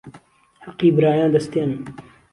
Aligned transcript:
حهقی 0.65 0.89
برایان 0.95 1.29
دهستێنن 1.33 1.79